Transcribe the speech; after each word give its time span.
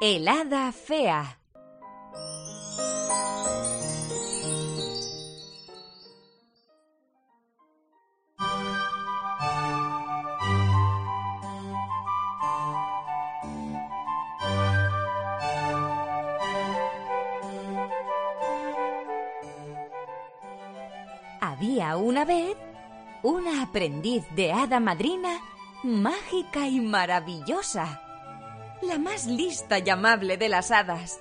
El 0.00 0.28
hada 0.28 0.70
fea. 0.70 1.40
Había 21.40 21.96
una 21.96 22.24
vez 22.24 22.56
una 23.24 23.62
aprendiz 23.64 24.24
de 24.36 24.52
hada 24.52 24.78
madrina 24.78 25.40
mágica 25.82 26.68
y 26.68 26.78
maravillosa, 26.78 28.00
la 28.82 28.98
más 28.98 29.26
lista 29.26 29.78
y 29.78 29.90
amable 29.90 30.36
de 30.36 30.48
las 30.48 30.70
hadas. 30.70 31.20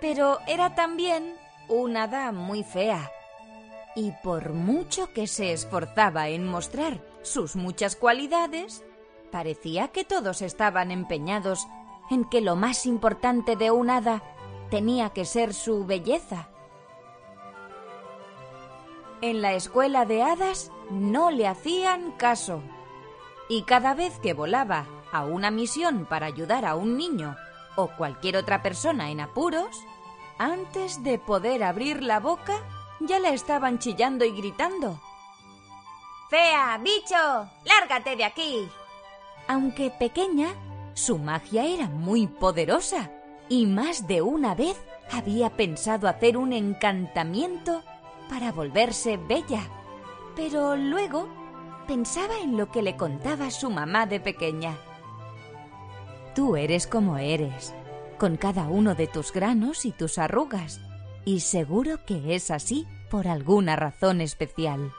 Pero 0.00 0.38
era 0.46 0.74
también 0.74 1.34
una 1.68 2.04
hada 2.04 2.32
muy 2.32 2.62
fea, 2.62 3.10
y 3.94 4.12
por 4.22 4.52
mucho 4.52 5.12
que 5.12 5.26
se 5.26 5.52
esforzaba 5.52 6.28
en 6.28 6.46
mostrar 6.46 7.00
sus 7.22 7.56
muchas 7.56 7.96
cualidades, 7.96 8.84
parecía 9.30 9.88
que 9.88 10.04
todos 10.04 10.42
estaban 10.42 10.90
empeñados 10.90 11.66
en 12.10 12.24
que 12.24 12.40
lo 12.40 12.56
más 12.56 12.86
importante 12.86 13.56
de 13.56 13.70
un 13.70 13.90
hada 13.90 14.22
tenía 14.70 15.10
que 15.10 15.24
ser 15.24 15.54
su 15.54 15.86
belleza. 15.86 16.48
En 19.20 19.40
la 19.40 19.54
escuela 19.54 20.04
de 20.04 20.22
hadas 20.22 20.70
no 20.90 21.30
le 21.30 21.46
hacían 21.46 22.12
caso. 22.12 22.62
Y 23.48 23.62
cada 23.62 23.94
vez 23.94 24.18
que 24.18 24.34
volaba 24.34 24.86
a 25.14 25.24
una 25.24 25.52
misión 25.52 26.06
para 26.06 26.26
ayudar 26.26 26.64
a 26.64 26.74
un 26.74 26.98
niño 26.98 27.36
o 27.76 27.86
cualquier 27.86 28.36
otra 28.36 28.62
persona 28.62 29.10
en 29.10 29.20
apuros, 29.20 29.84
antes 30.38 31.04
de 31.04 31.18
poder 31.18 31.62
abrir 31.62 32.02
la 32.02 32.18
boca 32.18 32.54
ya 33.00 33.20
la 33.20 33.30
estaban 33.30 33.78
chillando 33.78 34.24
y 34.24 34.32
gritando. 34.32 35.00
¡Fea, 36.28 36.78
bicho! 36.78 37.48
¡Lárgate 37.64 38.16
de 38.16 38.24
aquí! 38.24 38.68
Aunque 39.46 39.90
pequeña, 39.90 40.48
su 40.94 41.18
magia 41.18 41.64
era 41.64 41.86
muy 41.86 42.26
poderosa 42.26 43.10
y 43.48 43.66
más 43.66 44.08
de 44.08 44.20
una 44.20 44.56
vez 44.56 44.76
había 45.12 45.50
pensado 45.50 46.08
hacer 46.08 46.36
un 46.36 46.52
encantamiento 46.52 47.84
para 48.28 48.50
volverse 48.50 49.16
bella. 49.16 49.62
Pero 50.34 50.74
luego 50.74 51.28
pensaba 51.86 52.38
en 52.38 52.56
lo 52.56 52.72
que 52.72 52.82
le 52.82 52.96
contaba 52.96 53.52
su 53.52 53.70
mamá 53.70 54.06
de 54.06 54.18
pequeña. 54.18 54.74
Tú 56.34 56.56
eres 56.56 56.86
como 56.88 57.18
eres, 57.18 57.74
con 58.18 58.36
cada 58.36 58.68
uno 58.68 58.94
de 58.94 59.06
tus 59.06 59.32
granos 59.32 59.84
y 59.84 59.92
tus 59.92 60.18
arrugas, 60.18 60.80
y 61.24 61.40
seguro 61.40 62.04
que 62.04 62.34
es 62.34 62.50
así 62.50 62.86
por 63.08 63.28
alguna 63.28 63.76
razón 63.76 64.20
especial. 64.20 64.92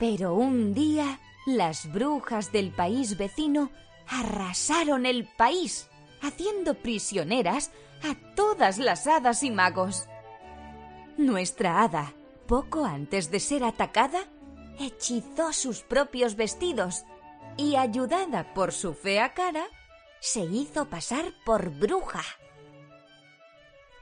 Pero 0.00 0.34
un 0.34 0.74
día 0.74 1.20
las 1.46 1.90
brujas 1.92 2.50
del 2.50 2.72
país 2.72 3.16
vecino 3.16 3.70
arrasaron 4.08 5.06
el 5.06 5.28
país, 5.36 5.88
haciendo 6.20 6.74
prisioneras 6.74 7.70
a 8.02 8.14
todas 8.34 8.78
las 8.78 9.06
hadas 9.06 9.42
y 9.42 9.50
magos. 9.50 10.08
Nuestra 11.16 11.82
hada, 11.82 12.12
poco 12.46 12.84
antes 12.84 13.30
de 13.30 13.40
ser 13.40 13.64
atacada, 13.64 14.20
hechizó 14.78 15.52
sus 15.52 15.82
propios 15.82 16.36
vestidos 16.36 17.04
y, 17.56 17.76
ayudada 17.76 18.54
por 18.54 18.72
su 18.72 18.94
fea 18.94 19.34
cara, 19.34 19.66
se 20.20 20.40
hizo 20.40 20.88
pasar 20.88 21.24
por 21.44 21.70
bruja. 21.70 22.22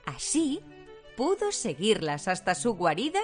Así, 0.04 0.60
pudo 1.16 1.52
seguirlas 1.52 2.28
hasta 2.28 2.54
su 2.54 2.74
guarida 2.74 3.20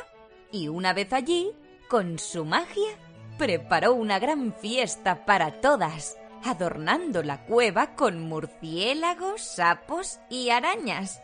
y 0.51 0.69
una 0.69 0.93
vez 0.93 1.13
allí, 1.13 1.53
con 1.89 2.19
su 2.19 2.45
magia, 2.45 2.97
preparó 3.39 3.95
una 3.95 4.19
gran 4.19 4.55
fiesta 4.55 5.25
para 5.25 5.61
todas 5.61 6.17
adornando 6.45 7.23
la 7.23 7.45
cueva 7.45 7.95
con 7.95 8.23
murciélagos, 8.23 9.43
sapos 9.43 10.19
y 10.29 10.51
arañas. 10.51 11.21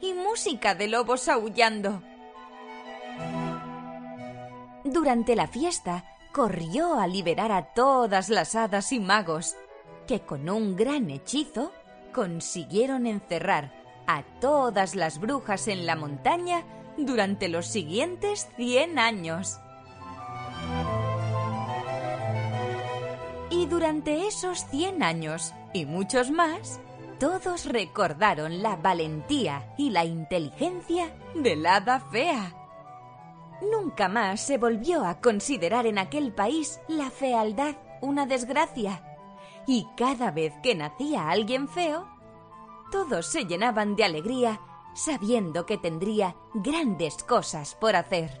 Y 0.00 0.12
música 0.12 0.74
de 0.74 0.88
lobos 0.88 1.28
aullando. 1.28 2.02
Durante 5.06 5.36
la 5.36 5.46
fiesta, 5.46 6.04
corrió 6.32 6.98
a 6.98 7.06
liberar 7.06 7.52
a 7.52 7.66
todas 7.74 8.28
las 8.28 8.56
hadas 8.56 8.90
y 8.90 8.98
magos, 8.98 9.54
que 10.08 10.22
con 10.22 10.50
un 10.50 10.74
gran 10.74 11.10
hechizo 11.10 11.70
consiguieron 12.12 13.06
encerrar 13.06 13.72
a 14.08 14.24
todas 14.40 14.96
las 14.96 15.20
brujas 15.20 15.68
en 15.68 15.86
la 15.86 15.94
montaña 15.94 16.64
durante 16.96 17.46
los 17.46 17.68
siguientes 17.68 18.48
cien 18.56 18.98
años. 18.98 19.60
Y 23.48 23.66
durante 23.66 24.26
esos 24.26 24.66
cien 24.70 25.04
años 25.04 25.54
y 25.72 25.86
muchos 25.86 26.32
más, 26.32 26.80
todos 27.20 27.66
recordaron 27.66 28.60
la 28.60 28.74
valentía 28.74 29.72
y 29.78 29.90
la 29.90 30.04
inteligencia 30.04 31.14
del 31.36 31.64
hada 31.64 32.00
fea. 32.00 32.65
Nunca 33.62 34.08
más 34.08 34.40
se 34.40 34.58
volvió 34.58 35.04
a 35.04 35.20
considerar 35.20 35.86
en 35.86 35.98
aquel 35.98 36.32
país 36.32 36.80
la 36.88 37.10
fealdad 37.10 37.76
una 38.00 38.26
desgracia. 38.26 39.02
Y 39.66 39.86
cada 39.96 40.30
vez 40.30 40.52
que 40.62 40.74
nacía 40.74 41.30
alguien 41.30 41.68
feo, 41.68 42.06
todos 42.92 43.26
se 43.26 43.44
llenaban 43.44 43.96
de 43.96 44.04
alegría 44.04 44.60
sabiendo 44.94 45.66
que 45.66 45.76
tendría 45.76 46.36
grandes 46.54 47.22
cosas 47.24 47.74
por 47.74 47.96
hacer. 47.96 48.40